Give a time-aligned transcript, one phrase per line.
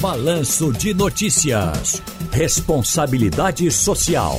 [0.00, 2.00] Balanço de Notícias.
[2.30, 4.38] Responsabilidade Social.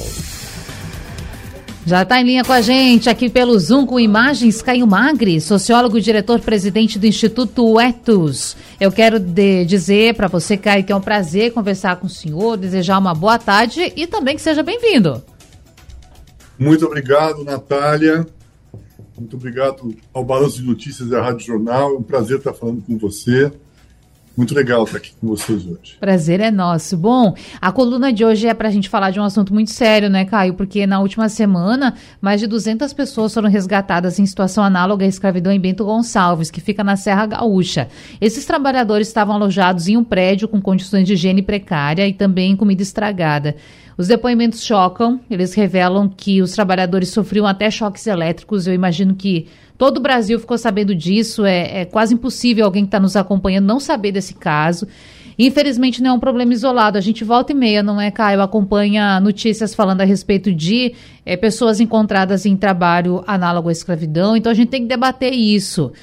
[1.86, 5.98] Já está em linha com a gente aqui pelo Zoom com imagens Caio Magri, sociólogo
[5.98, 8.56] e diretor-presidente do Instituto Etos.
[8.80, 12.56] Eu quero de, dizer para você, Caio, que é um prazer conversar com o senhor,
[12.56, 15.22] desejar uma boa tarde e também que seja bem-vindo.
[16.58, 18.26] Muito obrigado, Natália.
[19.18, 21.96] Muito obrigado ao Balanço de Notícias da Rádio Jornal.
[21.96, 23.52] É um prazer estar falando com você.
[24.40, 25.98] Muito legal estar aqui com vocês hoje.
[26.00, 26.96] Prazer é nosso.
[26.96, 30.10] Bom, a coluna de hoje é para a gente falar de um assunto muito sério,
[30.10, 30.54] né, Caio?
[30.54, 35.52] Porque na última semana, mais de 200 pessoas foram resgatadas em situação análoga à escravidão
[35.52, 37.90] em Bento Gonçalves, que fica na Serra Gaúcha.
[38.22, 42.82] Esses trabalhadores estavam alojados em um prédio com condições de higiene precária e também comida
[42.82, 43.58] estragada.
[43.98, 48.66] Os depoimentos chocam, eles revelam que os trabalhadores sofriam até choques elétricos.
[48.66, 49.48] Eu imagino que
[49.80, 51.46] todo o Brasil ficou sabendo disso.
[51.46, 54.86] É, é quase impossível alguém que está nos acompanhando não saber desse caso.
[55.40, 56.98] Infelizmente não é um problema isolado.
[56.98, 58.42] A gente volta e meia, não é, Caio?
[58.42, 60.94] Acompanha notícias falando a respeito de
[61.26, 64.36] é, pessoas encontradas em trabalho análogo à escravidão.
[64.36, 65.94] Então a gente tem que debater isso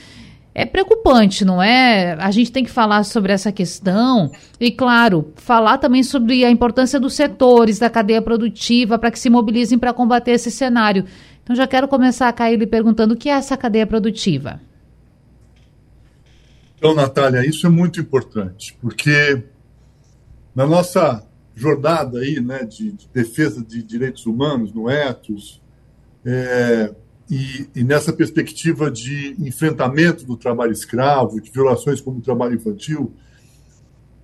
[0.59, 2.17] é preocupante, não é?
[2.19, 6.99] A gente tem que falar sobre essa questão e, claro, falar também sobre a importância
[6.99, 11.05] dos setores, da cadeia produtiva, para que se mobilizem para combater esse cenário.
[11.47, 14.61] Então, já quero começar a cair lhe perguntando o que é essa cadeia produtiva.
[16.77, 19.45] Então, Natália, isso é muito importante, porque
[20.53, 25.63] na nossa jornada aí, né, de, de defesa de direitos humanos no Etos,
[26.25, 26.93] é,
[27.31, 33.15] e, e, nessa perspectiva de enfrentamento do trabalho escravo, de violações como o trabalho infantil,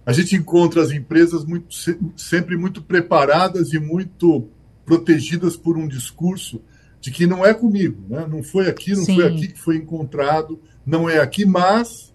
[0.05, 1.73] a gente encontra as empresas muito,
[2.17, 4.48] sempre muito preparadas e muito
[4.84, 6.61] protegidas por um discurso
[7.03, 8.25] de que não é comigo, né?
[8.31, 9.17] não foi aqui, não Sim.
[9.17, 12.14] foi aqui que foi encontrado, não é aqui, mas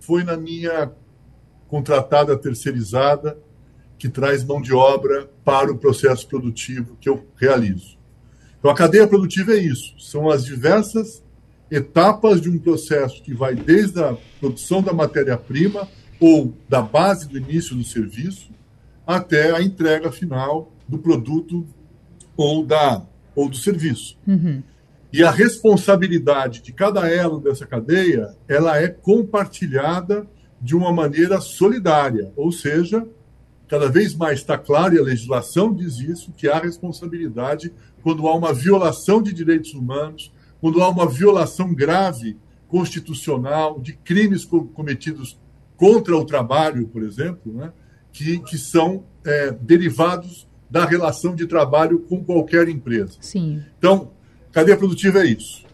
[0.00, 0.90] foi na minha
[1.68, 3.38] contratada terceirizada
[3.98, 7.98] que traz mão de obra para o processo produtivo que eu realizo.
[8.58, 11.22] Então, a cadeia produtiva é isso: são as diversas
[11.70, 15.86] etapas de um processo que vai desde a produção da matéria-prima
[16.18, 18.50] ou da base do início do serviço
[19.06, 21.66] até a entrega final do produto
[22.34, 23.02] ou, da,
[23.36, 24.18] ou do serviço.
[24.26, 24.62] Uhum.
[25.12, 30.26] E a responsabilidade de cada elo dessa cadeia ela é compartilhada
[30.60, 33.06] de uma maneira solidária, ou seja,
[33.68, 38.34] cada vez mais está claro, e a legislação diz isso, que há responsabilidade quando há
[38.34, 42.36] uma violação de direitos humanos, quando há uma violação grave
[42.68, 45.38] constitucional de crimes cometidos
[45.76, 47.72] contra o trabalho, por exemplo, né,
[48.12, 53.18] que, que são é, derivados da relação de trabalho com qualquer empresa.
[53.20, 53.62] Sim.
[53.78, 54.10] Então,
[54.52, 55.64] cadeia produtiva é isso.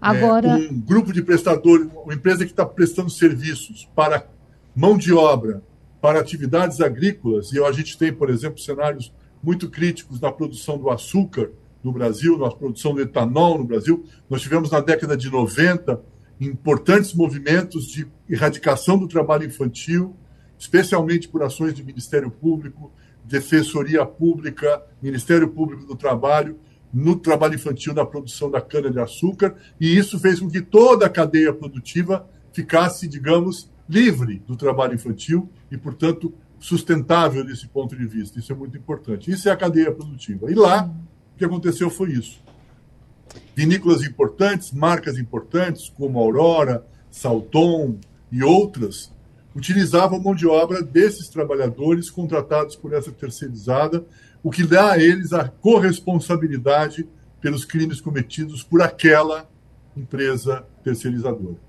[0.00, 0.48] Agora...
[0.48, 4.26] É, um grupo de prestadores, uma empresa que está prestando serviços para
[4.74, 5.62] mão de obra
[6.00, 10.90] para atividades agrícolas, e a gente tem, por exemplo, cenários muito críticos na produção do
[10.90, 11.50] açúcar
[11.82, 14.04] no Brasil, na produção do etanol no Brasil.
[14.28, 16.00] Nós tivemos na década de 90
[16.40, 20.14] importantes movimentos de erradicação do trabalho infantil,
[20.58, 22.92] especialmente por ações do Ministério Público,
[23.26, 26.58] Defensoria Pública, Ministério Público do Trabalho,
[26.92, 31.52] no trabalho infantil, na produção da cana-de-açúcar, e isso fez com que toda a cadeia
[31.52, 38.38] produtiva ficasse, digamos, livre do trabalho infantil e, portanto, sustentável desse ponto de vista.
[38.38, 39.30] Isso é muito importante.
[39.30, 40.50] Isso é a cadeia produtiva.
[40.50, 40.90] E lá,
[41.34, 42.42] o que aconteceu foi isso.
[43.54, 47.98] Vinícolas importantes, marcas importantes, como Aurora, Salton
[48.32, 49.12] e outras,
[49.56, 54.04] utilizavam mão de obra desses trabalhadores contratados por essa terceirizada,
[54.42, 57.08] o que dá a eles a corresponsabilidade
[57.40, 59.48] pelos crimes cometidos por aquela
[59.96, 61.65] empresa terceirizadora.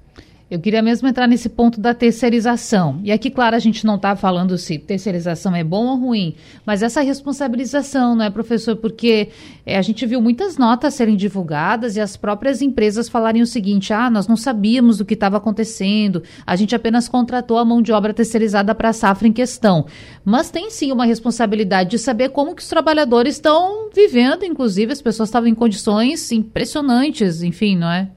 [0.49, 3.01] Eu queria mesmo entrar nesse ponto da terceirização.
[3.03, 6.35] E aqui, claro, a gente não está falando se terceirização é bom ou ruim,
[6.65, 8.77] mas essa responsabilização, não é, professor?
[8.77, 9.27] Porque
[9.65, 13.91] é, a gente viu muitas notas serem divulgadas e as próprias empresas falarem o seguinte:
[13.91, 17.91] ah, nós não sabíamos o que estava acontecendo, a gente apenas contratou a mão de
[17.91, 19.85] obra terceirizada para a safra em questão.
[20.23, 25.01] Mas tem sim uma responsabilidade de saber como que os trabalhadores estão vivendo, inclusive as
[25.01, 28.11] pessoas estavam em condições impressionantes, enfim, não é?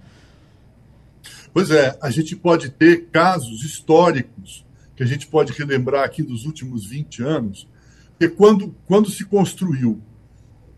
[1.52, 4.64] Pois é, a gente pode ter casos históricos
[4.94, 7.66] que a gente pode relembrar aqui dos últimos 20 anos,
[8.18, 10.00] que quando, quando se construiu,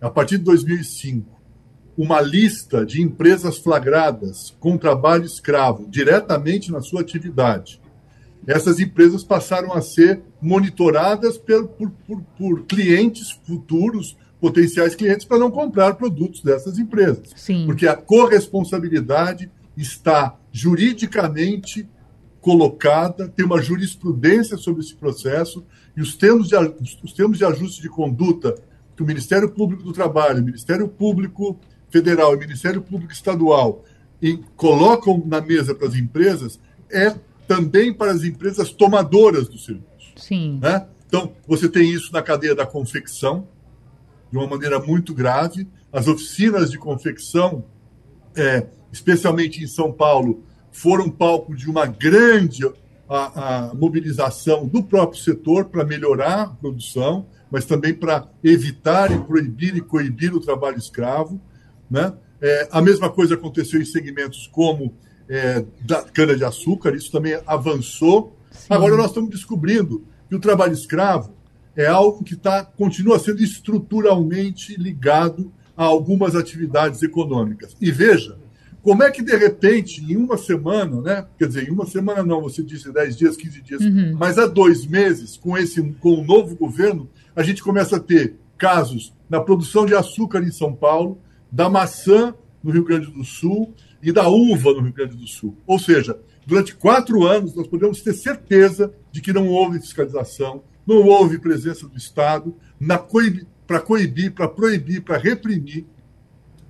[0.01, 1.29] a partir de 2005,
[1.99, 7.81] uma lista de empresas flagradas com trabalho escravo diretamente na sua atividade,
[8.47, 15.39] essas empresas passaram a ser monitoradas por, por, por, por clientes futuros, potenciais clientes, para
[15.39, 17.31] não comprar produtos dessas empresas.
[17.37, 17.67] Sim.
[17.67, 21.89] Porque a corresponsabilidade está juridicamente
[22.41, 25.65] colocada, tem uma jurisprudência sobre esse processo
[25.97, 26.57] e os termos de,
[27.03, 28.55] os termos de ajuste de conduta
[28.97, 31.59] que o Ministério Público do Trabalho, o Ministério Público
[31.89, 33.85] Federal e o Ministério Público Estadual
[34.21, 36.61] e colocam na mesa para as empresas
[36.91, 37.15] é
[37.47, 40.13] também para as empresas tomadoras do serviço.
[40.17, 40.59] Sim.
[40.61, 40.87] Né?
[41.07, 43.49] Então, você tem isso na cadeia da confecção,
[44.31, 45.69] de uma maneira muito grave.
[45.93, 47.65] As oficinas de confecção,
[48.35, 52.65] é, especialmente em São Paulo, foram palco de uma grande
[53.09, 59.19] a, a mobilização do próprio setor para melhorar a produção, mas também para evitar e
[59.19, 61.41] proibir e coibir o trabalho escravo.
[61.91, 62.13] Né?
[62.41, 64.95] É, a mesma coisa aconteceu em segmentos como
[65.29, 68.37] é, da cana-de-açúcar, isso também avançou.
[68.51, 68.69] Sim.
[68.71, 71.35] Agora nós estamos descobrindo que o trabalho escravo
[71.77, 77.77] é algo que tá, continua sendo estruturalmente ligado a algumas atividades econômicas.
[77.81, 78.39] E veja,
[78.83, 81.27] como é que, de repente, em uma semana, né?
[81.39, 84.17] Quer dizer, em uma semana não, você disse 10 dias, 15 dias, uhum.
[84.19, 88.35] mas há dois meses, com, esse, com o novo governo, a gente começa a ter
[88.59, 91.21] casos na produção de açúcar em São Paulo,
[91.51, 95.57] da maçã no Rio Grande do Sul e da uva no Rio Grande do Sul.
[95.67, 101.07] Ou seja, durante quatro anos, nós podemos ter certeza de que não houve fiscalização, não
[101.07, 102.55] houve presença do Estado
[103.67, 105.87] para coibir, para proibir, para reprimir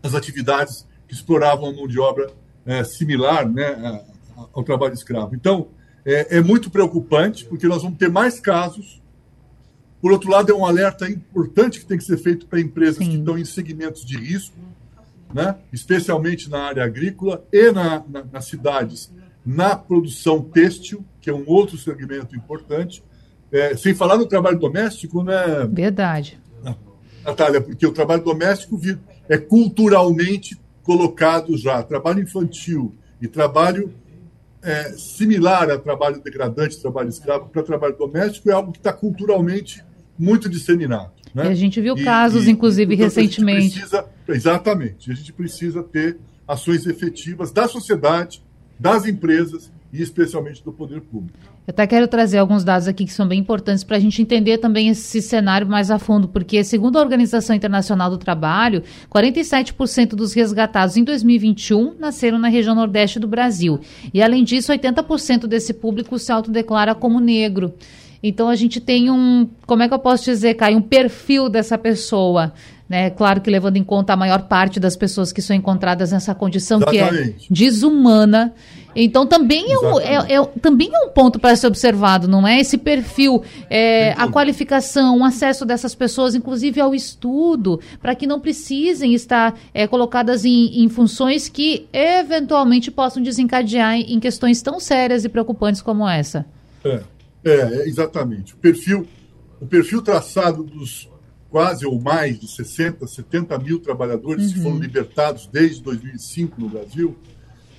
[0.02, 2.30] as atividades que exploravam a mão de obra
[2.64, 4.02] é, similar né,
[4.54, 5.34] ao trabalho escravo.
[5.34, 5.68] Então,
[6.06, 9.02] é, é, muito preocupante, porque nós vamos ter mais casos.
[10.00, 13.10] Por outro lado, é um alerta importante que tem que ser feito para empresas Sim.
[13.10, 14.56] que estão em segmentos de risco,
[15.34, 19.12] né, especialmente na área agrícola e na, na, nas cidades,
[19.44, 23.02] na produção têxtil, que é um outro segmento importante,
[23.50, 25.68] é, sem falar no trabalho doméstico, né?
[25.70, 26.40] Verdade.
[27.22, 28.80] Natália, porque o trabalho doméstico
[29.28, 33.92] é culturalmente colocado já trabalho infantil e trabalho
[34.62, 39.84] é, similar a trabalho degradante, trabalho escravo, para trabalho doméstico é algo que está culturalmente
[40.18, 41.10] muito disseminado.
[41.34, 41.46] Né?
[41.46, 43.78] E a gente viu e, casos, e, inclusive, recentemente.
[43.78, 45.10] Precisa, exatamente.
[45.10, 48.42] A gente precisa ter ações efetivas da sociedade,
[48.78, 51.38] das empresas e especialmente do poder público.
[51.66, 54.58] Eu até quero trazer alguns dados aqui que são bem importantes para a gente entender
[54.58, 58.82] também esse cenário mais a fundo, porque, segundo a Organização Internacional do Trabalho,
[59.14, 63.78] 47% dos resgatados em 2021 nasceram na região nordeste do Brasil.
[64.14, 67.74] E, além disso, 80% desse público se autodeclara como negro.
[68.22, 71.76] Então, a gente tem um, como é que eu posso dizer, Caio, um perfil dessa
[71.76, 72.52] pessoa.
[72.88, 73.10] Né?
[73.10, 76.78] Claro que levando em conta a maior parte das pessoas que são encontradas nessa condição
[76.78, 77.48] Exatamente.
[77.48, 78.54] que é desumana.
[78.94, 82.60] Então também é, um, é, é, também é um ponto para ser observado, não é?
[82.60, 88.40] Esse perfil, é, a qualificação, o acesso dessas pessoas, inclusive ao estudo, para que não
[88.40, 94.78] precisem estar é, colocadas em, em, funções que eventualmente possam desencadear em, em questões tão
[94.78, 96.44] sérias e preocupantes como essa.
[96.84, 97.02] É,
[97.44, 98.54] é exatamente.
[98.54, 99.06] O perfil,
[99.60, 101.10] o perfil traçado dos
[101.52, 104.52] quase ou mais de 60, 70 mil trabalhadores uhum.
[104.54, 107.14] que foram libertados desde 2005 no Brasil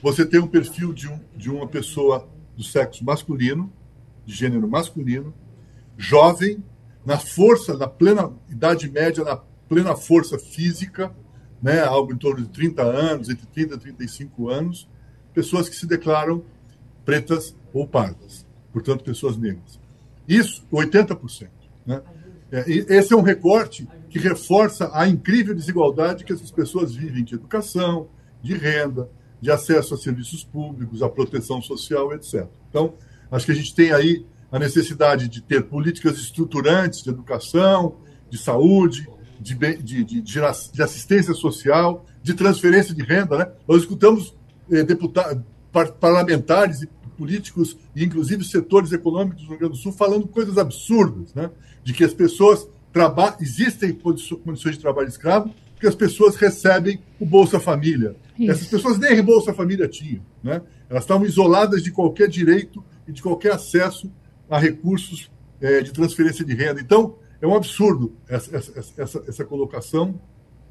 [0.03, 2.27] você tem um perfil de, um, de uma pessoa
[2.57, 3.71] do sexo masculino,
[4.25, 5.33] de gênero masculino,
[5.97, 6.61] jovem,
[7.05, 11.15] na força, na plena idade média, na plena força física,
[11.61, 14.89] né, algo em torno de 30 anos, entre 30 e 35 anos,
[15.33, 16.43] pessoas que se declaram
[17.05, 19.79] pretas ou pardas, portanto, pessoas negras.
[20.27, 21.47] Isso, 80%.
[21.85, 22.01] Né?
[22.51, 27.35] É, esse é um recorte que reforça a incrível desigualdade que essas pessoas vivem de
[27.35, 28.09] educação,
[28.41, 29.09] de renda,
[29.43, 32.47] de acesso a serviços públicos, à proteção social, etc.
[32.69, 32.93] Então,
[33.29, 37.97] acho que a gente tem aí a necessidade de ter políticas estruturantes de educação,
[38.29, 39.05] de saúde,
[39.41, 43.37] de, de, de, de assistência social, de transferência de renda.
[43.37, 43.51] Né?
[43.67, 44.33] Nós escutamos
[44.71, 49.91] eh, deputados, par, parlamentares e políticos, e inclusive setores econômicos do Rio Grande do Sul,
[49.91, 51.51] falando coisas absurdas, né?
[51.83, 52.65] de que as pessoas
[53.41, 58.15] existem condições de trabalho escravo, porque as pessoas recebem o Bolsa Família.
[58.39, 58.51] Isso.
[58.51, 60.23] Essas pessoas nem Bolsa Família tinham.
[60.41, 60.61] Né?
[60.89, 64.09] Elas estavam isoladas de qualquer direito e de qualquer acesso
[64.49, 66.79] a recursos é, de transferência de renda.
[66.79, 70.19] Então, é um absurdo essa, essa, essa, essa colocação,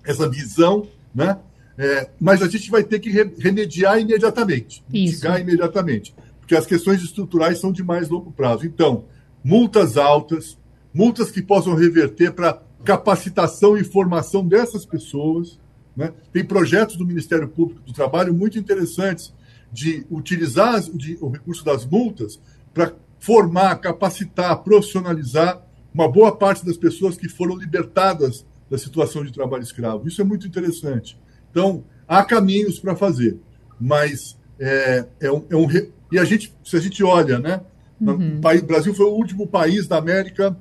[0.02, 1.38] essa visão, né?
[1.76, 7.58] É, mas a gente vai ter que remediar imediatamente, mitigar imediatamente, porque as questões estruturais
[7.58, 8.66] são de mais longo prazo.
[8.66, 9.04] Então,
[9.42, 10.58] multas altas,
[10.92, 15.58] multas que possam reverter para capacitação e formação dessas pessoas.
[15.96, 16.12] Né?
[16.32, 19.32] Tem projetos do Ministério Público do Trabalho muito interessantes
[19.72, 22.38] de utilizar de, o recurso das multas
[22.74, 25.62] para formar, capacitar, profissionalizar
[25.94, 30.08] uma boa parte das pessoas que foram libertadas da situação de trabalho escravo.
[30.08, 31.18] Isso é muito interessante.
[31.50, 33.38] Então, há caminhos para fazer,
[33.78, 35.66] mas é, é, um, é um,
[36.10, 37.60] E a gente, se a gente olha, né?
[38.00, 38.38] Uhum.
[38.38, 40.56] O Brasil foi o último país da América,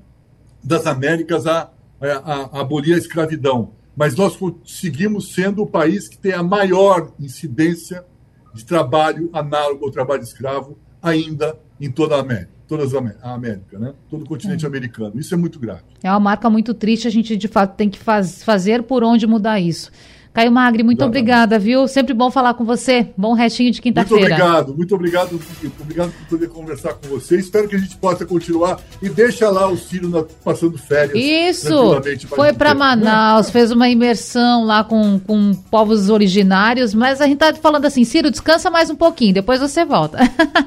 [0.64, 1.72] das Américas a,
[2.02, 3.74] a, a abolir a escravidão.
[3.96, 8.06] Mas nós conseguimos sendo o país que tem a maior incidência
[8.54, 12.84] de trabalho análogo ao trabalho escravo ainda em toda a América toda
[13.22, 13.94] a América, né?
[14.10, 14.68] todo o continente é.
[14.68, 15.20] americano.
[15.20, 15.84] Isso é muito grave.
[16.02, 19.28] É uma marca muito triste, a gente de fato tem que faz, fazer por onde
[19.28, 19.92] mudar isso.
[20.34, 21.20] Caio Magri, muito Exatamente.
[21.20, 21.88] obrigada, viu?
[21.90, 23.08] Sempre bom falar com você.
[23.18, 24.30] Bom restinho de quinta-feira.
[24.30, 25.42] Muito obrigado, muito obrigado,
[25.82, 27.38] obrigado por poder conversar com você.
[27.38, 31.18] Espero que a gente possa continuar e deixa lá o Ciro na, passando férias.
[31.18, 32.02] Isso!
[32.30, 37.54] Foi para Manaus, fez uma imersão lá com, com povos originários, mas a gente tá
[37.54, 40.20] falando assim, Ciro, descansa mais um pouquinho, depois você volta.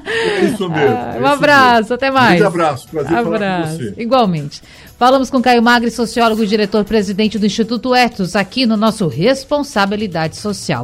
[0.05, 0.85] É isso mesmo.
[0.95, 1.95] Ah, é um abraço, mesmo.
[1.95, 2.41] até mais.
[2.41, 3.39] Um abraço, prazer abraço.
[3.39, 3.93] falar com você.
[3.97, 4.61] Igualmente.
[4.97, 10.73] Falamos com Caio Magri, sociólogo e diretor-presidente do Instituto Etos, aqui no nosso Responsabilidade Social.